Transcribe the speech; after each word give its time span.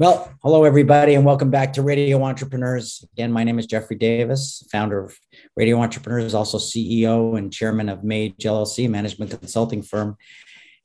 Well, 0.00 0.32
hello, 0.44 0.62
everybody, 0.62 1.16
and 1.16 1.24
welcome 1.24 1.50
back 1.50 1.72
to 1.72 1.82
Radio 1.82 2.22
Entrepreneurs. 2.22 3.04
Again, 3.14 3.32
my 3.32 3.42
name 3.42 3.58
is 3.58 3.66
Jeffrey 3.66 3.96
Davis, 3.96 4.64
founder 4.70 5.02
of 5.02 5.18
Radio 5.56 5.80
Entrepreneurs, 5.80 6.34
also 6.34 6.56
CEO 6.56 7.36
and 7.36 7.52
chairman 7.52 7.88
of 7.88 8.04
Mage 8.04 8.36
LLC, 8.38 8.88
management 8.88 9.32
consulting 9.32 9.82
firm. 9.82 10.16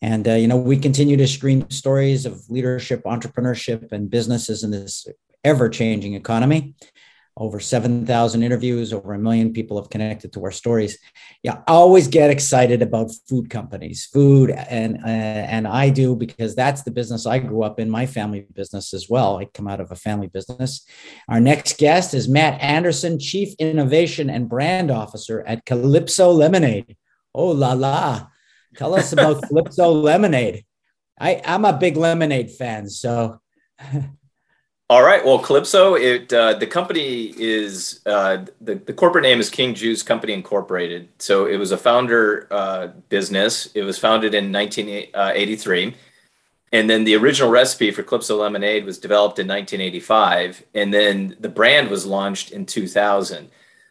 And, 0.02 0.28
uh, 0.28 0.34
you 0.34 0.47
know, 0.47 0.57
we 0.57 0.78
continue 0.78 1.15
to 1.15 1.28
screen 1.28 1.70
stories 1.70 2.26
of 2.26 2.41
leadership, 2.49 3.04
entrepreneurship, 3.04 3.91
and 3.91 4.10
businesses 4.10 4.64
in 4.64 4.71
this 4.71 5.05
ever 5.43 5.70
changing 5.70 6.16
economy 6.16 6.73
over 7.36 7.59
7,000 7.59 8.43
interviews, 8.43 8.93
over 8.93 9.13
a 9.13 9.20
million 9.20 9.54
people 9.54 9.82
have 9.82 9.89
connected 9.89 10.32
to 10.33 10.43
our 10.43 10.52
stories. 10.52 11.00
Yeah, 11.41 11.61
I 11.68 11.71
always 11.71 12.07
get 12.07 12.29
excited 12.29 12.82
about 12.82 13.11
food 13.27 13.50
companies, 13.50 14.05
food, 14.05 14.52
and 14.52 14.97
uh, 15.04 15.07
and 15.07 15.68
I 15.68 15.89
do 15.89 16.15
because 16.15 16.55
that's 16.55 16.83
the 16.83 16.91
business 16.91 17.25
I 17.25 17.39
grew 17.39 17.64
up 17.64 17.79
in, 17.79 17.89
my 17.89 18.05
family 18.05 18.46
business 18.54 18.93
as 18.93 19.09
well. 19.09 19.38
I 19.38 19.46
come 19.46 19.68
out 19.68 19.79
of 19.79 19.91
a 19.91 19.96
family 19.96 20.27
business. 20.27 20.86
Our 21.27 21.39
next 21.39 21.77
guest 21.79 22.14
is 22.14 22.29
Matt 22.29 22.61
Anderson, 22.61 23.19
Chief 23.19 23.54
Innovation 23.60 24.29
and 24.29 24.47
Brand 24.47 24.91
Officer 24.91 25.43
at 25.47 25.65
Calypso 25.65 26.32
Lemonade. 26.32 26.96
Oh 27.33 27.50
la 27.50 27.74
la! 27.74 28.27
Tell 28.77 28.93
us 28.93 29.11
about 29.11 29.41
Calypso 29.47 29.91
Lemonade. 29.91 30.65
I, 31.19 31.41
I'm 31.46 31.65
a 31.65 31.77
big 31.77 31.97
lemonade 31.97 32.52
fan, 32.52 32.89
so 32.89 33.39
All 34.89 35.02
right. 35.02 35.23
Well, 35.23 35.39
Calypso, 35.39 35.95
it 35.95 36.31
uh, 36.33 36.55
the 36.55 36.67
company 36.67 37.33
is 37.38 38.02
uh, 38.05 38.45
the 38.59 38.75
the 38.75 38.94
corporate 38.94 39.23
name 39.23 39.39
is 39.39 39.50
King 39.50 39.73
Juice 39.73 40.03
Company 40.03 40.33
Incorporated. 40.33 41.08
So 41.19 41.45
it 41.45 41.55
was 41.55 41.72
a 41.72 41.78
founder 41.78 42.47
uh, 42.52 42.88
business. 43.08 43.67
It 43.75 43.83
was 43.83 43.97
founded 43.97 44.36
in 44.36 44.52
1983, 44.52 45.95
and 46.73 46.89
then 46.89 47.05
the 47.05 47.16
original 47.16 47.50
recipe 47.50 47.91
for 47.91 48.03
Calypso 48.03 48.39
lemonade 48.41 48.86
was 48.86 48.97
developed 48.97 49.39
in 49.39 49.47
1985, 49.47 50.64
and 50.75 50.94
then 50.94 51.38
the 51.39 51.50
brand 51.50 51.89
was 51.89 52.05
launched 52.05 52.52
in 52.52 52.65
2000. 52.65 53.49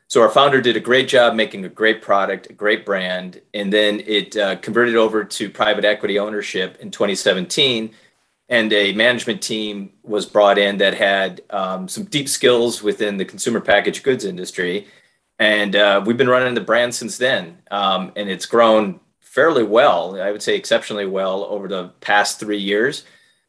So 0.08 0.20
our 0.20 0.28
founder 0.28 0.60
did 0.60 0.76
a 0.76 0.80
great 0.80 1.08
job 1.08 1.34
making 1.34 1.64
a 1.64 1.70
great 1.70 2.02
product, 2.02 2.50
a 2.50 2.52
great 2.52 2.84
brand, 2.84 3.40
and 3.54 3.72
then 3.72 4.00
it 4.06 4.36
uh, 4.36 4.56
converted 4.56 4.96
over 4.96 5.24
to 5.24 5.48
private 5.48 5.86
equity 5.86 6.18
ownership 6.18 6.76
in 6.80 6.90
2017 6.90 7.94
and 8.52 8.70
a 8.74 8.92
management 8.92 9.40
team 9.40 9.90
was 10.02 10.26
brought 10.26 10.58
in 10.58 10.76
that 10.76 10.92
had 10.92 11.40
um, 11.48 11.88
some 11.88 12.04
deep 12.04 12.28
skills 12.28 12.82
within 12.82 13.16
the 13.16 13.24
consumer 13.24 13.62
packaged 13.62 14.02
goods 14.02 14.26
industry. 14.26 14.86
And 15.38 15.74
uh, 15.74 16.02
we've 16.04 16.18
been 16.18 16.28
running 16.28 16.52
the 16.52 16.60
brand 16.60 16.94
since 16.94 17.16
then. 17.16 17.62
Um, 17.70 18.12
and 18.14 18.28
it's 18.28 18.44
grown 18.44 19.00
fairly 19.20 19.62
well, 19.62 20.20
I 20.20 20.30
would 20.30 20.42
say 20.42 20.54
exceptionally 20.54 21.06
well 21.06 21.44
over 21.44 21.66
the 21.66 21.88
past 22.02 22.38
three 22.38 22.58
years. 22.58 23.04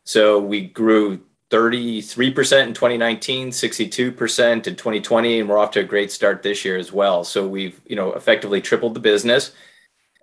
So 0.06 0.40
we 0.40 0.68
grew 0.68 1.20
33% 1.50 2.68
in 2.68 2.74
2019, 2.74 3.50
62% 3.50 4.68
in 4.68 4.76
2020, 4.78 5.40
and 5.42 5.50
we're 5.50 5.58
off 5.58 5.72
to 5.72 5.82
a 5.82 5.84
great 5.84 6.14
start 6.14 6.44
this 6.44 6.64
year 6.64 6.78
as 6.78 6.94
well. 6.94 7.26
So 7.26 7.46
we've, 7.46 7.78
you 7.86 7.98
know, 7.98 8.14
effectively 8.14 8.62
tripled 8.62 8.94
the 8.94 9.02
business. 9.02 9.52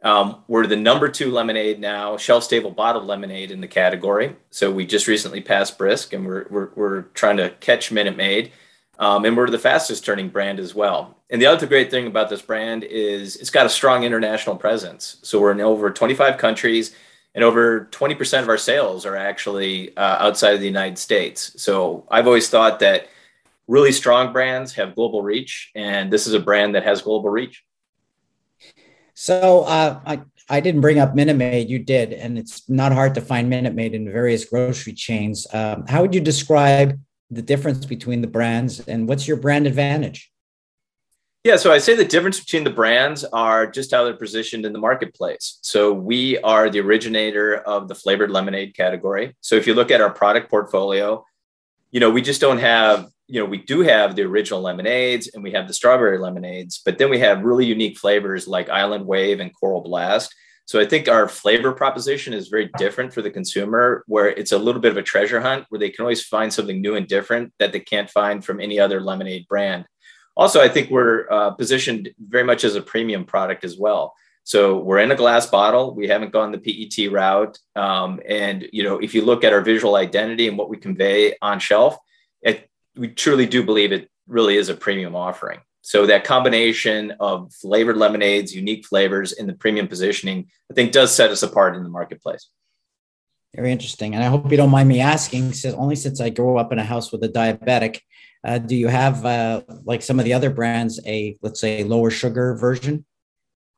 Um, 0.02 0.42
we're 0.48 0.66
the 0.66 0.76
number 0.76 1.08
two 1.08 1.30
lemonade 1.30 1.78
now, 1.78 2.16
shelf 2.16 2.44
stable 2.44 2.70
bottled 2.70 3.06
lemonade 3.06 3.50
in 3.50 3.60
the 3.60 3.68
category. 3.68 4.34
So 4.50 4.70
we 4.70 4.86
just 4.86 5.06
recently 5.06 5.40
passed 5.40 5.76
Brisk, 5.76 6.12
and 6.12 6.26
we're 6.26 6.46
we're, 6.50 6.70
we're 6.74 7.02
trying 7.14 7.36
to 7.36 7.50
catch 7.60 7.92
Minute 7.92 8.16
Maid, 8.16 8.52
um, 8.98 9.24
and 9.24 9.36
we're 9.36 9.50
the 9.50 9.58
fastest 9.58 10.04
turning 10.04 10.30
brand 10.30 10.58
as 10.58 10.74
well. 10.74 11.16
And 11.28 11.40
the 11.40 11.46
other 11.46 11.66
great 11.66 11.90
thing 11.90 12.06
about 12.06 12.30
this 12.30 12.42
brand 12.42 12.84
is 12.84 13.36
it's 13.36 13.50
got 13.50 13.66
a 13.66 13.70
strong 13.70 14.04
international 14.04 14.56
presence. 14.56 15.18
So 15.22 15.38
we're 15.38 15.52
in 15.52 15.60
over 15.60 15.90
25 15.90 16.38
countries, 16.38 16.94
and 17.34 17.44
over 17.44 17.88
20% 17.92 18.42
of 18.42 18.48
our 18.48 18.58
sales 18.58 19.04
are 19.04 19.16
actually 19.16 19.96
uh, 19.96 20.16
outside 20.26 20.54
of 20.54 20.60
the 20.60 20.66
United 20.66 20.98
States. 20.98 21.60
So 21.62 22.06
I've 22.10 22.26
always 22.26 22.48
thought 22.48 22.80
that 22.80 23.08
really 23.68 23.92
strong 23.92 24.32
brands 24.32 24.74
have 24.74 24.94
global 24.94 25.22
reach, 25.22 25.70
and 25.74 26.10
this 26.10 26.26
is 26.26 26.32
a 26.32 26.40
brand 26.40 26.74
that 26.74 26.84
has 26.84 27.02
global 27.02 27.28
reach. 27.28 27.64
So 29.20 29.64
uh, 29.64 30.00
I, 30.06 30.22
I 30.48 30.60
didn't 30.60 30.80
bring 30.80 30.98
up 30.98 31.14
Minute 31.14 31.36
Maid, 31.36 31.68
you 31.68 31.78
did, 31.78 32.14
and 32.14 32.38
it's 32.38 32.66
not 32.70 32.90
hard 32.90 33.14
to 33.16 33.20
find 33.20 33.50
Minute 33.50 33.74
Maid 33.74 33.94
in 33.94 34.10
various 34.10 34.46
grocery 34.46 34.94
chains. 34.94 35.46
Um, 35.52 35.84
how 35.86 36.00
would 36.00 36.14
you 36.14 36.22
describe 36.22 36.98
the 37.30 37.42
difference 37.42 37.84
between 37.84 38.22
the 38.22 38.28
brands 38.28 38.80
and 38.80 39.06
what's 39.06 39.28
your 39.28 39.36
brand 39.36 39.66
advantage? 39.66 40.32
Yeah, 41.44 41.56
so 41.56 41.70
I 41.70 41.76
say 41.76 41.94
the 41.94 42.02
difference 42.02 42.40
between 42.40 42.64
the 42.64 42.70
brands 42.70 43.22
are 43.24 43.66
just 43.66 43.90
how 43.90 44.04
they're 44.04 44.16
positioned 44.16 44.64
in 44.64 44.72
the 44.72 44.78
marketplace. 44.78 45.58
So 45.60 45.92
we 45.92 46.38
are 46.38 46.70
the 46.70 46.80
originator 46.80 47.56
of 47.56 47.88
the 47.88 47.94
flavored 47.94 48.30
lemonade 48.30 48.74
category. 48.74 49.36
So 49.42 49.54
if 49.54 49.66
you 49.66 49.74
look 49.74 49.90
at 49.90 50.00
our 50.00 50.10
product 50.10 50.48
portfolio, 50.48 51.26
you 51.90 52.00
know, 52.00 52.10
we 52.10 52.22
just 52.22 52.40
don't 52.40 52.58
have 52.58 53.08
you 53.30 53.40
know, 53.40 53.46
we 53.46 53.58
do 53.58 53.82
have 53.82 54.16
the 54.16 54.22
original 54.22 54.60
lemonades 54.60 55.30
and 55.32 55.42
we 55.42 55.52
have 55.52 55.68
the 55.68 55.74
strawberry 55.74 56.18
lemonades, 56.18 56.82
but 56.84 56.98
then 56.98 57.08
we 57.08 57.20
have 57.20 57.44
really 57.44 57.64
unique 57.64 57.96
flavors 57.96 58.48
like 58.48 58.68
Island 58.68 59.06
Wave 59.06 59.38
and 59.38 59.54
Coral 59.54 59.82
Blast. 59.82 60.34
So 60.64 60.80
I 60.80 60.84
think 60.84 61.08
our 61.08 61.28
flavor 61.28 61.72
proposition 61.72 62.32
is 62.32 62.48
very 62.48 62.70
different 62.76 63.12
for 63.12 63.22
the 63.22 63.30
consumer, 63.30 64.02
where 64.06 64.28
it's 64.28 64.50
a 64.50 64.58
little 64.58 64.80
bit 64.80 64.90
of 64.90 64.98
a 64.98 65.02
treasure 65.02 65.40
hunt 65.40 65.64
where 65.68 65.78
they 65.78 65.90
can 65.90 66.02
always 66.02 66.24
find 66.24 66.52
something 66.52 66.80
new 66.80 66.96
and 66.96 67.06
different 67.06 67.52
that 67.60 67.72
they 67.72 67.80
can't 67.80 68.10
find 68.10 68.44
from 68.44 68.60
any 68.60 68.80
other 68.80 69.00
lemonade 69.00 69.46
brand. 69.48 69.84
Also, 70.36 70.60
I 70.60 70.68
think 70.68 70.90
we're 70.90 71.30
uh, 71.30 71.50
positioned 71.52 72.10
very 72.18 72.44
much 72.44 72.64
as 72.64 72.74
a 72.74 72.82
premium 72.82 73.24
product 73.24 73.64
as 73.64 73.78
well. 73.78 74.14
So 74.44 74.78
we're 74.78 74.98
in 74.98 75.10
a 75.10 75.16
glass 75.16 75.46
bottle. 75.46 75.94
We 75.94 76.08
haven't 76.08 76.32
gone 76.32 76.52
the 76.52 76.58
PET 76.58 77.12
route. 77.12 77.58
Um, 77.76 78.20
and 78.26 78.66
you 78.72 78.82
know, 78.82 78.98
if 78.98 79.14
you 79.14 79.22
look 79.22 79.44
at 79.44 79.52
our 79.52 79.60
visual 79.60 79.96
identity 79.96 80.48
and 80.48 80.58
what 80.58 80.68
we 80.68 80.76
convey 80.76 81.36
on 81.40 81.58
shelf, 81.58 81.96
it 82.42 82.68
we 82.96 83.08
truly 83.08 83.46
do 83.46 83.62
believe 83.64 83.92
it 83.92 84.10
really 84.26 84.56
is 84.56 84.68
a 84.68 84.74
premium 84.74 85.14
offering. 85.14 85.60
So 85.82 86.06
that 86.06 86.24
combination 86.24 87.14
of 87.20 87.52
flavored 87.54 87.96
lemonades, 87.96 88.54
unique 88.54 88.86
flavors, 88.86 89.32
and 89.32 89.48
the 89.48 89.54
premium 89.54 89.88
positioning, 89.88 90.48
I 90.70 90.74
think, 90.74 90.92
does 90.92 91.14
set 91.14 91.30
us 91.30 91.42
apart 91.42 91.74
in 91.74 91.82
the 91.82 91.88
marketplace. 91.88 92.50
Very 93.54 93.72
interesting, 93.72 94.14
and 94.14 94.22
I 94.22 94.28
hope 94.28 94.50
you 94.50 94.56
don't 94.56 94.70
mind 94.70 94.88
me 94.88 95.00
asking. 95.00 95.52
Since 95.54 95.74
only 95.74 95.96
since 95.96 96.20
I 96.20 96.30
grew 96.30 96.56
up 96.58 96.70
in 96.72 96.78
a 96.78 96.84
house 96.84 97.10
with 97.10 97.24
a 97.24 97.28
diabetic, 97.28 98.00
uh, 98.44 98.58
do 98.58 98.76
you 98.76 98.88
have 98.88 99.24
uh, 99.24 99.62
like 99.84 100.02
some 100.02 100.18
of 100.18 100.24
the 100.24 100.34
other 100.34 100.50
brands 100.50 101.00
a 101.04 101.36
let's 101.42 101.60
say 101.60 101.82
lower 101.82 102.10
sugar 102.10 102.54
version? 102.54 103.04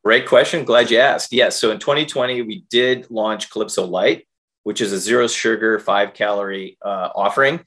Great 0.05 0.27
question. 0.27 0.65
Glad 0.65 0.91
you 0.91 0.99
asked. 0.99 1.33
Yes. 1.33 1.61
So 1.61 1.71
in 1.71 1.79
2020, 1.79 2.43
we 2.43 2.65
did 2.71 3.11
launch 3.11 3.51
Calypso 3.51 3.85
Light, 3.85 4.27
which 4.65 4.81
is 4.81 4.93
a 4.93 4.99
zero 4.99 5.29
sugar, 5.29 5.79
five 5.79 6.13
calorie 6.13 6.77
uh, 6.83 7.11
offering. 7.15 7.65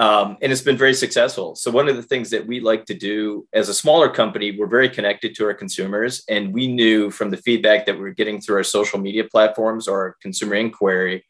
Um, 0.00 0.38
and 0.40 0.50
it's 0.50 0.62
been 0.62 0.78
very 0.78 0.94
successful. 0.94 1.54
So 1.54 1.70
one 1.70 1.86
of 1.86 1.94
the 1.94 2.02
things 2.02 2.30
that 2.30 2.46
we 2.46 2.60
like 2.60 2.86
to 2.86 2.94
do 2.94 3.46
as 3.52 3.68
a 3.68 3.74
smaller 3.74 4.08
company, 4.08 4.56
we're 4.58 4.66
very 4.66 4.88
connected 4.88 5.34
to 5.36 5.44
our 5.44 5.52
consumers, 5.52 6.24
and 6.28 6.54
we 6.54 6.66
knew 6.66 7.10
from 7.10 7.28
the 7.28 7.36
feedback 7.36 7.84
that 7.84 7.94
we 7.94 8.00
were 8.00 8.14
getting 8.14 8.40
through 8.40 8.56
our 8.56 8.64
social 8.64 8.98
media 8.98 9.24
platforms 9.24 9.86
or 9.86 10.16
consumer 10.22 10.54
inquiry 10.54 11.22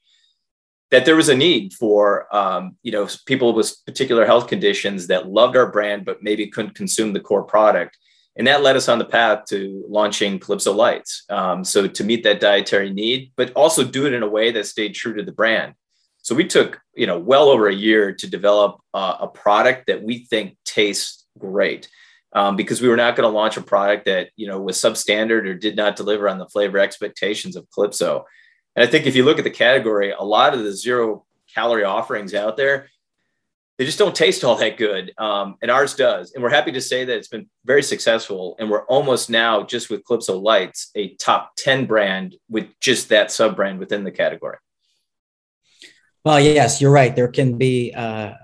that 0.91 1.05
there 1.05 1.17
was 1.17 1.29
a 1.29 1.37
need 1.37 1.73
for 1.73 2.35
um, 2.35 2.77
you 2.83 2.93
know 2.93 3.09
people 3.27 3.53
with 3.53 3.75
particular 3.87 4.27
health 4.27 4.49
conditions 4.49 5.07
that 5.07 5.29
loved 5.29 5.57
our 5.57 5.71
brand 5.71 6.05
but 6.05 6.23
maybe 6.23 6.47
couldn't 6.47 6.75
consume 6.75 7.13
the 7.13 7.21
core 7.21 7.45
product. 7.45 7.97
And 8.41 8.47
that 8.47 8.63
led 8.63 8.75
us 8.75 8.89
on 8.89 8.99
the 8.99 9.05
path 9.05 9.45
to 9.51 9.85
launching 9.87 10.39
Calypso 10.39 10.73
Lights. 10.73 11.25
Um, 11.29 11.63
so 11.63 11.87
to 11.87 12.03
meet 12.03 12.25
that 12.25 12.41
dietary 12.41 12.91
need, 12.91 13.33
but 13.37 13.53
also 13.53 13.85
do 13.85 14.07
it 14.07 14.15
in 14.15 14.23
a 14.23 14.29
way 14.29 14.51
that 14.51 14.65
stayed 14.65 14.95
true 14.95 15.13
to 15.13 15.23
the 15.23 15.31
brand. 15.31 15.75
So 16.23 16.35
we 16.35 16.47
took, 16.47 16.81
you 16.95 17.07
know, 17.07 17.19
well 17.19 17.51
over 17.51 17.69
a 17.69 17.75
year 17.75 18.15
to 18.15 18.27
develop 18.27 18.81
uh, 18.95 19.19
a 19.21 19.29
product 19.29 19.89
that 19.89 20.03
we 20.03 20.25
think 20.25 20.57
tastes 20.65 21.27
great. 21.39 21.91
Um, 22.33 22.57
because 22.57 22.81
we 22.81 22.89
were 22.89 22.97
not 22.97 23.15
going 23.15 23.31
to 23.31 23.37
launch 23.37 23.59
a 23.59 23.63
product 23.63 24.07
that 24.07 24.31
you 24.37 24.47
know 24.47 24.59
was 24.59 24.79
substandard 24.79 25.45
or 25.47 25.55
did 25.55 25.77
not 25.77 25.97
deliver 25.97 26.27
on 26.27 26.39
the 26.39 26.49
flavor 26.49 26.79
expectations 26.79 27.57
of 27.57 27.69
Calypso. 27.75 28.25
And 28.75 28.83
I 28.83 28.91
think 28.91 29.05
if 29.05 29.17
you 29.17 29.25
look 29.25 29.37
at 29.37 29.45
the 29.45 29.51
category, 29.51 30.13
a 30.13 30.23
lot 30.23 30.55
of 30.55 30.61
the 30.61 30.73
zero 30.73 31.27
calorie 31.55 31.85
offerings 31.85 32.33
out 32.33 32.57
there, 32.57 32.89
they 33.81 33.87
just 33.87 33.99
don't 33.99 34.15
taste 34.15 34.45
all 34.45 34.57
that 34.57 34.77
good. 34.77 35.15
Um, 35.17 35.57
and 35.63 35.71
ours 35.71 35.95
does. 35.95 36.33
And 36.33 36.43
we're 36.43 36.51
happy 36.51 36.71
to 36.73 36.83
say 36.83 37.07
that 37.07 37.17
it's 37.17 37.29
been 37.29 37.49
very 37.65 37.83
successful. 37.83 38.55
And 38.59 38.71
we're 38.71 38.85
almost 38.85 39.31
now, 39.31 39.63
just 39.63 39.89
with 39.89 40.05
Calypso 40.05 40.39
Lights, 40.39 40.91
a 40.95 41.15
top 41.15 41.53
10 41.57 41.87
brand 41.87 42.37
with 42.51 42.67
just 42.81 43.09
that 43.09 43.31
sub 43.31 43.57
brand 43.57 43.79
within 43.79 44.05
the 44.05 44.11
category. 44.11 44.59
Well, 46.27 46.39
yes, 46.39 46.83
you're 46.83 46.91
right. 46.91 47.17
There 47.17 47.29
can 47.29 47.57
be 47.57 47.95
uh, 47.97 48.35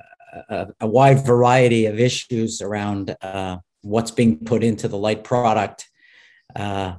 a, 0.49 0.69
a, 0.81 0.87
wide 0.87 1.27
variety 1.27 1.85
of 1.85 2.01
issues 2.01 2.63
around 2.63 3.15
uh, 3.21 3.59
what's 3.83 4.13
being 4.13 4.39
put 4.39 4.65
into 4.65 4.89
the 4.89 4.97
light 4.97 5.23
product 5.23 5.87
uh, 6.55 6.95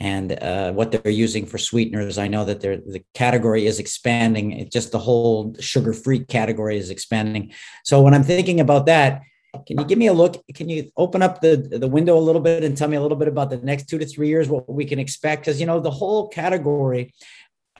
and 0.00 0.32
uh, 0.32 0.72
what 0.72 0.92
they're 0.92 1.12
using 1.12 1.46
for 1.46 1.58
sweeteners. 1.58 2.18
I 2.18 2.28
know 2.28 2.44
that 2.44 2.60
the 2.60 3.04
category 3.14 3.66
is 3.66 3.78
expanding. 3.78 4.68
Just 4.70 4.92
the 4.92 4.98
whole 4.98 5.54
sugar-free 5.58 6.24
category 6.26 6.76
is 6.78 6.90
expanding. 6.90 7.52
So 7.84 8.00
when 8.00 8.14
I'm 8.14 8.22
thinking 8.22 8.60
about 8.60 8.86
that, 8.86 9.22
can 9.66 9.78
you 9.78 9.84
give 9.84 9.98
me 9.98 10.06
a 10.06 10.12
look? 10.12 10.42
Can 10.54 10.68
you 10.68 10.90
open 10.96 11.20
up 11.20 11.40
the, 11.40 11.56
the 11.56 11.88
window 11.88 12.16
a 12.16 12.20
little 12.20 12.40
bit 12.40 12.64
and 12.64 12.76
tell 12.76 12.88
me 12.88 12.96
a 12.96 13.02
little 13.02 13.18
bit 13.18 13.28
about 13.28 13.50
the 13.50 13.58
next 13.58 13.86
two 13.88 13.98
to 13.98 14.06
three 14.06 14.28
years, 14.28 14.48
what 14.48 14.72
we 14.72 14.84
can 14.84 14.98
expect? 14.98 15.42
Because, 15.42 15.60
you 15.60 15.66
know, 15.66 15.78
the 15.78 15.90
whole 15.90 16.28
category 16.28 17.12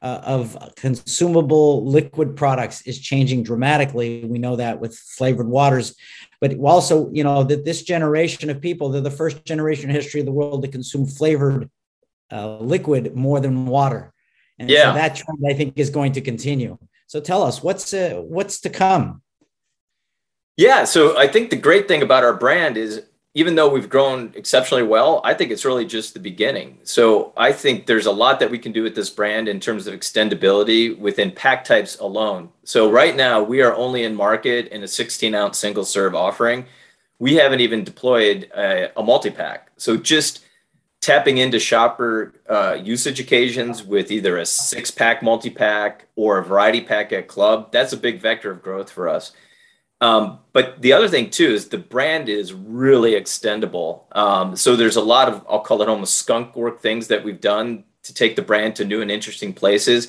uh, 0.03 0.21
of 0.25 0.59
consumable 0.77 1.87
liquid 1.87 2.37
products 2.37 2.83
is 2.83 3.01
changing 3.01 3.43
dramatically. 3.43 4.25
We 4.25 4.39
know 4.39 4.57
that 4.57 4.81
with 4.81 4.99
flavored 4.99 5.49
waters, 5.49 5.95
but 6.41 6.59
also, 6.59 7.11
you 7.13 7.25
know, 7.25 7.43
that 7.45 7.65
this 7.65 7.83
generation 7.85 8.51
of 8.51 8.61
people, 8.61 8.91
they're 8.91 9.01
the 9.01 9.11
first 9.11 9.45
generation 9.47 9.89
in 9.89 9.97
history 9.97 10.21
of 10.21 10.27
the 10.27 10.33
world 10.33 10.63
to 10.63 10.69
consume 10.69 11.07
flavored 11.07 11.71
uh, 12.33 12.59
liquid 12.59 13.15
more 13.15 13.41
than 13.41 13.67
water. 13.67 14.13
And 14.59 14.71
yeah. 14.71 14.93
so 14.93 14.95
that 14.95 15.17
trend, 15.17 15.39
I 15.49 15.55
think, 15.55 15.75
is 15.77 15.91
going 15.91 16.13
to 16.13 16.21
continue. 16.21 16.79
So 17.07 17.21
tell 17.21 17.43
us 17.43 17.63
what's 17.63 17.93
uh, 17.93 18.23
what's 18.25 18.61
to 18.61 18.71
come. 18.71 19.23
Yeah, 20.57 20.85
so 20.85 21.19
I 21.19 21.27
think 21.27 21.51
the 21.51 21.57
great 21.57 21.89
thing 21.89 22.03
about 22.03 22.25
our 22.25 22.35
brand 22.35 22.77
is 22.77 23.03
even 23.35 23.55
though 23.55 23.69
we've 23.69 23.89
grown 23.89 24.31
exceptionally 24.35 24.83
well, 24.83 25.23
I 25.25 25.33
think 25.33 25.51
it's 25.51 25.65
really 25.65 25.87
just 25.87 26.13
the 26.13 26.21
beginning. 26.21 26.79
So 26.83 27.33
I 27.37 27.51
think 27.51 27.87
there's 27.87 28.05
a 28.05 28.13
lot 28.13 28.39
that 28.41 28.51
we 28.51 28.59
can 28.59 28.73
do 28.73 28.83
with 28.83 28.95
this 28.95 29.09
brand 29.09 29.49
in 29.49 29.59
terms 29.59 29.87
of 29.87 29.95
extendability 29.95 30.99
within 30.99 31.31
pack 31.31 31.65
types 31.65 31.99
alone. 31.99 32.51
So 32.65 32.91
right 32.91 33.17
now 33.17 33.43
we 33.43 33.63
are 33.63 33.75
only 33.75 34.05
in 34.05 34.15
market 34.15 34.69
in 34.69 34.83
a 34.83 34.89
16 34.89 35.35
ounce 35.35 35.59
single 35.59 35.85
serve 35.85 36.15
offering. 36.15 36.67
We 37.19 37.35
haven't 37.37 37.61
even 37.61 37.85
deployed 37.85 38.51
a, 38.55 38.99
a 38.99 39.03
multi 39.03 39.31
pack. 39.31 39.71
So 39.79 39.97
just 39.97 40.45
tapping 41.03 41.39
into 41.39 41.59
shopper 41.59 42.33
uh, 42.49 42.79
usage 42.81 43.21
occasions 43.21 43.83
with 43.83 44.11
either 44.11 44.39
a 44.39 44.47
six 44.47 44.91
pack 44.91 45.23
multi 45.23 45.51
pack 45.51 46.07
or 46.17 46.39
a 46.39 46.45
variety 46.45 46.81
pack 46.81 47.13
at 47.13 47.29
club, 47.29 47.71
that's 47.73 47.93
a 47.93 47.97
big 47.97 48.21
vector 48.21 48.51
of 48.51 48.63
growth 48.63 48.89
for 48.89 49.09
us. 49.09 49.33
Um, 50.01 50.39
but 50.53 50.81
the 50.81 50.93
other 50.93 51.09
thing 51.09 51.29
too 51.29 51.53
is 51.53 51.69
the 51.69 51.79
brand 51.79 52.29
is 52.29 52.53
really 52.53 53.13
extendable. 53.13 54.05
Um, 54.17 54.57
so 54.57 54.75
there's 54.75 54.97
a 54.97 55.03
lot 55.03 55.29
of 55.29 55.45
I'll 55.49 55.61
call 55.61 55.83
it 55.83 55.89
almost 55.89 56.15
skunk 56.15 56.57
work 56.57 56.81
things 56.81 57.09
that 57.09 57.23
we've 57.23 57.41
done 57.41 57.85
to 58.05 58.15
take 58.15 58.35
the 58.35 58.43
brand 58.43 58.77
to 58.77 58.85
new 58.85 59.03
and 59.03 59.11
interesting 59.11 59.53
places. 59.53 60.09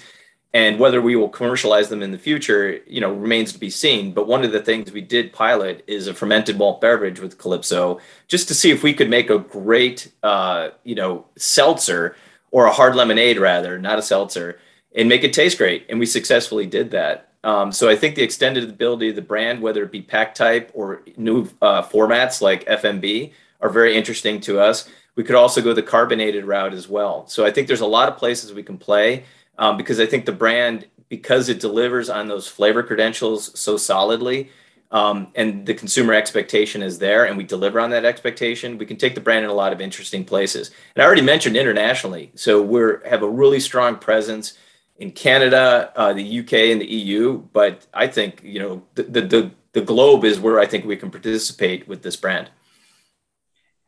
And 0.53 0.79
whether 0.79 1.01
we 1.01 1.15
will 1.15 1.29
commercialize 1.29 1.89
them 1.89 2.03
in 2.03 2.11
the 2.11 2.17
future, 2.17 2.79
you 2.85 3.01
know, 3.01 3.11
remains 3.11 3.51
to 3.53 3.59
be 3.59 3.71
seen. 3.71 4.13
But 4.13 4.27
one 4.27 4.43
of 4.43 4.51
the 4.51 4.61
things 4.61 4.91
we 4.91 5.01
did 5.01 5.33
pilot 5.33 5.83
is 5.87 6.07
a 6.07 6.13
fermented 6.13 6.59
malt 6.59 6.79
beverage 6.79 7.19
with 7.19 7.39
Calypso, 7.39 7.99
just 8.27 8.47
to 8.49 8.53
see 8.53 8.69
if 8.69 8.83
we 8.83 8.93
could 8.93 9.09
make 9.09 9.31
a 9.31 9.39
great, 9.39 10.11
uh, 10.21 10.69
you 10.83 10.93
know, 10.93 11.25
seltzer 11.37 12.15
or 12.51 12.67
a 12.67 12.71
hard 12.71 12.95
lemonade 12.95 13.39
rather, 13.39 13.79
not 13.79 13.97
a 13.97 14.03
seltzer, 14.03 14.59
and 14.95 15.09
make 15.09 15.23
it 15.23 15.33
taste 15.33 15.57
great. 15.57 15.87
And 15.89 15.99
we 15.99 16.05
successfully 16.05 16.67
did 16.67 16.91
that. 16.91 17.29
Um, 17.43 17.71
so 17.71 17.89
I 17.89 17.95
think 17.95 18.15
the 18.15 18.23
extended 18.23 18.63
ability 18.69 19.09
of 19.09 19.15
the 19.15 19.21
brand, 19.21 19.61
whether 19.61 19.83
it 19.83 19.91
be 19.91 20.01
pack 20.01 20.35
type 20.35 20.71
or 20.73 21.03
new 21.17 21.49
uh, 21.61 21.81
formats 21.81 22.41
like 22.41 22.65
FMB, 22.65 23.33
are 23.59 23.69
very 23.69 23.95
interesting 23.95 24.39
to 24.41 24.59
us. 24.59 24.87
We 25.15 25.23
could 25.23 25.35
also 25.35 25.61
go 25.61 25.73
the 25.73 25.83
carbonated 25.83 26.45
route 26.45 26.73
as 26.73 26.87
well. 26.87 27.27
So 27.27 27.45
I 27.45 27.51
think 27.51 27.67
there's 27.67 27.81
a 27.81 27.85
lot 27.85 28.07
of 28.07 28.17
places 28.17 28.53
we 28.53 28.63
can 28.63 28.77
play 28.77 29.25
um, 29.57 29.77
because 29.77 29.99
I 29.99 30.05
think 30.05 30.25
the 30.25 30.31
brand, 30.31 30.87
because 31.09 31.49
it 31.49 31.59
delivers 31.59 32.09
on 32.09 32.27
those 32.27 32.47
flavor 32.47 32.83
credentials 32.83 33.57
so 33.59 33.77
solidly, 33.77 34.49
um, 34.91 35.29
and 35.33 35.65
the 35.65 35.73
consumer 35.73 36.13
expectation 36.13 36.83
is 36.83 36.99
there, 36.99 37.25
and 37.25 37.35
we 37.35 37.43
deliver 37.43 37.79
on 37.79 37.89
that 37.89 38.05
expectation, 38.05 38.77
we 38.77 38.85
can 38.85 38.97
take 38.97 39.15
the 39.15 39.21
brand 39.21 39.43
in 39.43 39.49
a 39.49 39.53
lot 39.53 39.73
of 39.73 39.81
interesting 39.81 40.23
places. 40.23 40.69
And 40.95 41.01
I 41.01 41.05
already 41.05 41.23
mentioned 41.23 41.57
internationally, 41.57 42.31
so 42.35 42.61
we 42.61 42.79
have 43.09 43.23
a 43.23 43.29
really 43.29 43.59
strong 43.59 43.97
presence 43.97 44.53
in 44.97 45.11
Canada, 45.11 45.91
uh, 45.95 46.13
the 46.13 46.39
UK, 46.39 46.53
and 46.71 46.79
the 46.79 46.85
EU. 46.85 47.39
But 47.53 47.87
I 47.91 48.05
think 48.05 48.41
you 48.43 48.59
know 48.59 48.83
the, 48.93 49.03
the, 49.03 49.51
the 49.73 49.81
globe 49.81 50.23
is 50.23 50.39
where 50.39 50.59
I 50.59 50.67
think 50.67 50.85
we 50.85 50.95
can 50.95 51.09
participate 51.09 51.87
with 51.87 52.03
this 52.03 52.15
brand. 52.15 52.51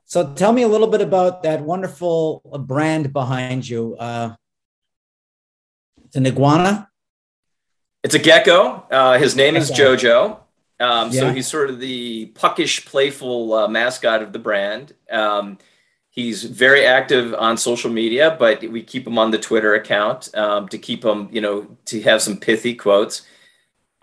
So 0.06 0.34
tell 0.34 0.54
me 0.54 0.64
a 0.64 0.68
little 0.68 0.88
bit 0.88 1.02
about 1.02 1.44
that 1.44 1.62
wonderful 1.62 2.42
brand 2.68 3.14
behind 3.14 3.68
you. 3.68 3.96
Uh, 4.00 4.36
it's 6.16 6.20
an 6.22 6.26
iguana. 6.28 6.90
It's 8.02 8.16
a 8.16 8.20
gecko. 8.20 8.86
Uh, 8.90 9.18
his 9.18 9.36
name 9.36 9.58
is 9.58 9.70
Jojo. 9.70 10.40
Um, 10.80 11.12
yeah. 11.12 11.20
So 11.20 11.32
he's 11.34 11.46
sort 11.46 11.70
of 11.70 11.82
the 11.82 12.28
puckish, 12.28 12.86
playful 12.86 13.54
uh, 13.54 13.68
mascot 13.68 14.22
of 14.22 14.32
the 14.32 14.40
brand. 14.40 14.94
Um, 15.12 15.58
He's 16.16 16.46
very 16.46 16.86
active 16.86 17.34
on 17.34 17.58
social 17.58 17.92
media, 17.92 18.38
but 18.40 18.62
we 18.64 18.82
keep 18.82 19.06
him 19.06 19.20
on 19.20 19.32
the 19.32 19.38
Twitter 19.38 19.74
account 19.74 20.34
um, 20.34 20.70
to 20.70 20.78
keep 20.78 21.04
him, 21.04 21.28
you 21.30 21.42
know, 21.42 21.68
to 21.88 22.02
have 22.04 22.22
some 22.22 22.38
pithy 22.38 22.74
quotes. 22.74 23.24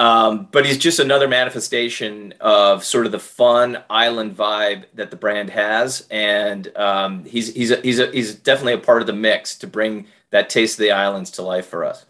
Um, 0.02 0.48
but 0.50 0.66
he's 0.66 0.78
just 0.78 0.98
another 0.98 1.28
manifestation 1.28 2.34
of 2.40 2.84
sort 2.84 3.06
of 3.06 3.12
the 3.12 3.20
fun 3.20 3.84
island 3.88 4.36
vibe 4.36 4.86
that 4.94 5.12
the 5.12 5.16
brand 5.16 5.48
has, 5.50 6.08
and 6.10 6.76
um, 6.76 7.24
he's 7.24 7.54
he's 7.54 7.70
a, 7.70 7.76
he's 7.76 8.00
a, 8.00 8.10
he's 8.10 8.34
definitely 8.34 8.72
a 8.72 8.78
part 8.78 9.00
of 9.00 9.06
the 9.06 9.12
mix 9.12 9.56
to 9.58 9.68
bring 9.68 10.08
that 10.30 10.50
taste 10.50 10.74
of 10.74 10.82
the 10.82 10.90
islands 10.90 11.30
to 11.32 11.42
life 11.42 11.66
for 11.66 11.84
us. 11.84 12.04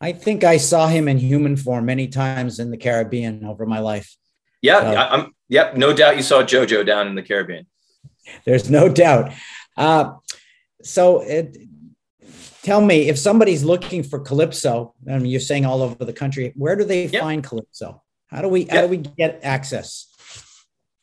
I 0.00 0.12
think 0.12 0.44
I 0.44 0.56
saw 0.56 0.86
him 0.86 1.08
in 1.08 1.18
human 1.18 1.56
form 1.56 1.86
many 1.86 2.06
times 2.06 2.60
in 2.60 2.70
the 2.70 2.76
Caribbean 2.76 3.44
over 3.44 3.66
my 3.66 3.80
life. 3.80 4.16
Yeah, 4.62 4.78
so. 4.78 4.96
I'm. 4.96 5.34
Yep, 5.48 5.76
no 5.78 5.92
doubt 5.92 6.16
you 6.16 6.22
saw 6.22 6.44
JoJo 6.44 6.86
down 6.86 7.08
in 7.08 7.16
the 7.16 7.22
Caribbean. 7.22 7.66
There's 8.44 8.70
no 8.70 8.88
doubt. 8.88 9.32
Uh, 9.76 10.12
so, 10.80 11.22
it, 11.22 11.56
tell 12.66 12.80
me 12.80 13.08
if 13.08 13.16
somebody's 13.16 13.62
looking 13.62 14.02
for 14.02 14.18
Calypso, 14.18 14.92
I 15.08 15.18
mean, 15.18 15.26
you're 15.26 15.40
saying 15.40 15.64
all 15.64 15.82
over 15.82 16.04
the 16.04 16.12
country, 16.12 16.52
where 16.56 16.74
do 16.74 16.82
they 16.82 17.06
yep. 17.06 17.22
find 17.22 17.42
Calypso? 17.42 18.02
How 18.26 18.42
do 18.42 18.48
we 18.48 18.62
yep. 18.64 18.70
how 18.74 18.80
do 18.82 18.88
we 18.88 18.96
get 18.96 19.38
access? 19.44 20.08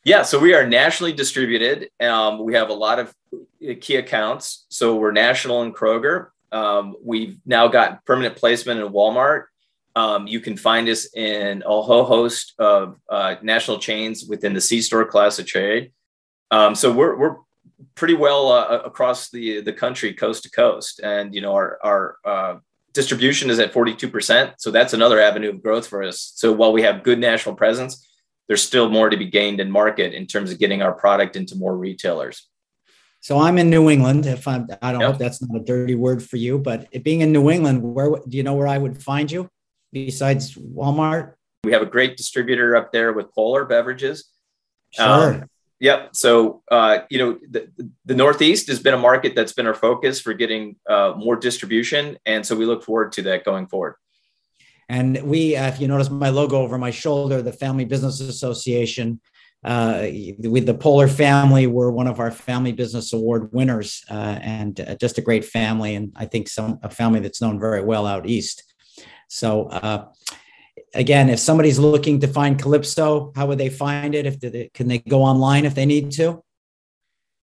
Yeah, 0.04 0.22
so 0.22 0.38
we 0.38 0.52
are 0.52 0.68
nationally 0.68 1.14
distributed. 1.14 1.88
Um, 1.98 2.44
we 2.44 2.52
have 2.52 2.68
a 2.68 2.74
lot 2.74 2.98
of 2.98 3.14
key 3.80 3.96
accounts. 3.96 4.66
So 4.68 4.96
we're 4.96 5.12
national 5.12 5.62
in 5.62 5.72
Kroger. 5.72 6.28
Um, 6.52 6.96
we've 7.02 7.38
now 7.46 7.68
got 7.68 8.04
permanent 8.04 8.36
placement 8.36 8.80
in 8.80 8.92
Walmart. 8.92 9.44
Um, 9.96 10.26
you 10.26 10.40
can 10.40 10.58
find 10.58 10.86
us 10.90 11.08
in 11.16 11.62
a 11.64 11.80
whole 11.80 12.04
host 12.04 12.52
of 12.58 12.98
uh, 13.08 13.36
national 13.42 13.78
chains 13.78 14.26
within 14.26 14.52
the 14.52 14.60
C 14.60 14.82
store 14.82 15.06
class 15.06 15.38
of 15.38 15.46
trade. 15.46 15.92
Um, 16.50 16.74
so 16.74 16.92
we're 16.92 17.16
we're 17.16 17.36
pretty 17.94 18.14
well 18.14 18.52
uh, 18.52 18.80
across 18.84 19.30
the 19.30 19.60
the 19.60 19.72
country, 19.72 20.12
coast 20.12 20.42
to 20.44 20.50
coast, 20.50 21.00
and 21.00 21.34
you 21.34 21.40
know 21.40 21.54
our 21.54 21.78
our 21.82 22.16
uh, 22.24 22.56
distribution 22.94 23.50
is 23.50 23.58
at 23.58 23.72
42%. 23.72 24.54
So 24.58 24.70
that's 24.70 24.94
another 24.94 25.20
avenue 25.20 25.50
of 25.50 25.62
growth 25.62 25.86
for 25.86 26.02
us. 26.02 26.32
So 26.36 26.52
while 26.52 26.72
we 26.72 26.82
have 26.82 27.02
good 27.02 27.18
national 27.18 27.56
presence, 27.56 28.08
there's 28.46 28.62
still 28.62 28.88
more 28.88 29.10
to 29.10 29.16
be 29.16 29.26
gained 29.26 29.60
in 29.60 29.70
market 29.70 30.14
in 30.14 30.26
terms 30.26 30.52
of 30.52 30.58
getting 30.58 30.80
our 30.80 30.92
product 30.92 31.36
into 31.36 31.56
more 31.56 31.76
retailers. 31.76 32.48
So 33.20 33.38
I'm 33.38 33.58
in 33.58 33.68
New 33.68 33.90
England. 33.90 34.26
If 34.26 34.46
I'm, 34.46 34.68
I 34.80 34.92
don't 34.92 35.00
yep. 35.00 35.10
hope 35.12 35.18
that's 35.18 35.42
not 35.42 35.60
a 35.60 35.64
dirty 35.64 35.94
word 35.94 36.22
for 36.22 36.36
you, 36.36 36.58
but 36.58 36.88
being 37.02 37.22
in 37.22 37.32
New 37.32 37.50
England, 37.50 37.82
where 37.82 38.10
do 38.28 38.36
you 38.36 38.42
know 38.42 38.54
where 38.54 38.68
I 38.68 38.78
would 38.78 39.02
find 39.02 39.30
you 39.30 39.48
besides 39.92 40.54
Walmart? 40.54 41.34
We 41.64 41.72
have 41.72 41.82
a 41.82 41.86
great 41.86 42.16
distributor 42.16 42.76
up 42.76 42.92
there 42.92 43.12
with 43.12 43.32
Polar 43.34 43.64
Beverages. 43.64 44.30
Sure. 44.90 45.34
Um, 45.34 45.50
Yep. 45.84 46.16
So, 46.16 46.62
uh, 46.70 47.00
you 47.10 47.18
know, 47.18 47.38
the, 47.50 47.68
the 48.06 48.14
Northeast 48.14 48.68
has 48.68 48.80
been 48.80 48.94
a 48.94 48.98
market 48.98 49.34
that's 49.36 49.52
been 49.52 49.66
our 49.66 49.74
focus 49.74 50.18
for 50.18 50.32
getting 50.32 50.76
uh, 50.88 51.12
more 51.14 51.36
distribution. 51.36 52.16
And 52.24 52.46
so 52.46 52.56
we 52.56 52.64
look 52.64 52.82
forward 52.82 53.12
to 53.12 53.22
that 53.24 53.44
going 53.44 53.66
forward. 53.66 53.96
And 54.88 55.22
we, 55.22 55.56
uh, 55.56 55.68
if 55.68 55.82
you 55.82 55.86
notice 55.86 56.08
my 56.08 56.30
logo 56.30 56.56
over 56.56 56.78
my 56.78 56.90
shoulder, 56.90 57.42
the 57.42 57.52
Family 57.52 57.84
Business 57.84 58.20
Association, 58.20 59.20
uh, 59.62 60.06
with 60.38 60.64
the 60.64 60.72
Polar 60.72 61.06
family, 61.06 61.66
were 61.66 61.92
one 61.92 62.06
of 62.06 62.18
our 62.18 62.30
Family 62.30 62.72
Business 62.72 63.12
Award 63.12 63.52
winners, 63.52 64.06
uh, 64.10 64.38
and 64.40 64.80
uh, 64.80 64.94
just 64.94 65.18
a 65.18 65.22
great 65.22 65.44
family, 65.44 65.96
and 65.96 66.12
I 66.16 66.24
think 66.24 66.48
some 66.48 66.78
a 66.82 66.88
family 66.88 67.20
that's 67.20 67.42
known 67.42 67.60
very 67.60 67.82
well 67.82 68.06
out 68.06 68.26
east. 68.26 68.72
So, 69.28 69.68
again, 70.94 71.28
if 71.28 71.38
somebody's 71.38 71.78
looking 71.78 72.20
to 72.20 72.28
find 72.28 72.60
Calypso, 72.60 73.32
how 73.34 73.46
would 73.46 73.58
they 73.58 73.70
find 73.70 74.14
it? 74.14 74.26
If 74.26 74.40
they, 74.40 74.70
can 74.74 74.88
they 74.88 74.98
go 74.98 75.22
online 75.22 75.64
if 75.64 75.74
they 75.74 75.86
need 75.86 76.12
to? 76.12 76.42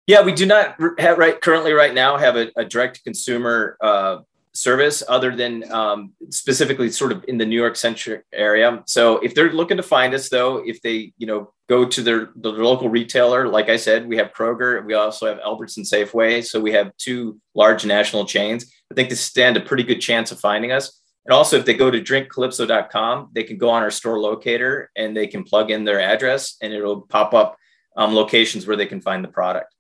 Yeah, 0.06 0.22
we 0.22 0.32
do 0.32 0.46
not 0.46 0.78
have 1.00 1.18
right 1.18 1.40
currently 1.40 1.74
right 1.74 1.94
now 1.94 2.18
have 2.18 2.38
a, 2.38 2.50
a 2.56 2.64
direct 2.64 3.04
consumer 3.04 3.78
uh, 3.82 4.20
service 4.54 5.04
other 5.08 5.36
than 5.36 5.70
um, 5.72 6.14
specifically 6.30 6.90
sort 6.90 7.12
of 7.12 7.24
in 7.28 7.38
the 7.38 7.46
New 7.46 7.56
York 7.56 7.76
centric 7.76 8.24
area. 8.34 8.84
So 8.88 9.18
if 9.20 9.36
they're 9.36 9.52
looking 9.52 9.78
to 9.78 9.84
find 9.84 10.14
us 10.14 10.30
though, 10.30 10.64
if 10.66 10.82
they, 10.82 11.14
you 11.18 11.28
know, 11.28 11.54
go 11.70 11.86
to 11.86 12.02
their, 12.02 12.30
the 12.38 12.50
local 12.50 12.90
retailer, 12.90 13.48
like 13.48 13.70
I 13.70 13.76
said, 13.76 14.08
we 14.08 14.18
have 14.18 14.34
Kroger, 14.34 14.84
we 14.86 14.94
also 14.94 15.28
have 15.28 15.40
Albertson 15.40 15.84
Safeway. 15.84 16.44
So 16.44 16.60
we 16.60 16.72
have 16.72 16.96
two 16.98 17.40
large 17.54 17.86
national 17.86 18.26
chains. 18.26 18.72
I 18.92 18.96
think 18.96 19.10
they 19.10 19.16
stand 19.16 19.58
a 19.58 19.62
pretty 19.62 19.84
good 19.84 20.00
chance 20.00 20.32
of 20.32 20.40
finding 20.40 20.72
us. 20.72 21.02
And 21.28 21.34
also, 21.34 21.58
if 21.58 21.66
they 21.66 21.74
go 21.74 21.92
to 21.92 22.02
drinkcalypso.com, 22.02 23.32
they 23.34 23.44
can 23.44 23.58
go 23.58 23.70
on 23.70 23.84
our 23.84 23.92
store 23.92 24.18
locator 24.18 24.90
and 24.96 25.16
they 25.16 25.28
can 25.28 25.44
plug 25.44 25.72
in 25.72 25.84
their 25.84 26.00
address 26.00 26.56
and 26.62 26.74
it'll 26.74 27.02
pop 27.02 27.34
up 27.34 27.58
um, 27.98 28.16
locations 28.16 28.66
where 28.66 28.78
they 28.78 28.86
can 28.86 29.02
find 29.02 29.24
the 29.24 29.28
product. 29.28 29.76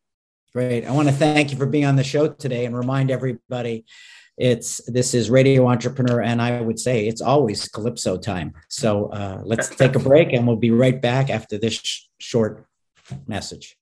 Great. 0.53 0.85
I 0.85 0.91
want 0.91 1.07
to 1.07 1.13
thank 1.13 1.51
you 1.51 1.57
for 1.57 1.65
being 1.65 1.85
on 1.85 1.95
the 1.95 2.03
show 2.03 2.27
today 2.27 2.65
and 2.65 2.75
remind 2.75 3.11
everybody 3.11 3.85
it's 4.37 4.81
this 4.85 5.15
is 5.15 5.31
radio 5.31 5.67
entrepreneur 5.67 6.21
and 6.21 6.39
i 6.41 6.61
would 6.61 6.79
say 6.79 7.07
it's 7.07 7.21
always 7.21 7.67
calypso 7.69 8.17
time 8.17 8.53
so 8.69 9.07
uh, 9.07 9.41
let's 9.43 9.67
take 9.75 9.95
a 9.95 9.99
break 9.99 10.31
and 10.31 10.45
we'll 10.45 10.55
be 10.55 10.69
right 10.69 11.01
back 11.01 11.29
after 11.29 11.57
this 11.57 11.73
sh- 11.73 12.03
short 12.19 12.65
message 13.25 13.77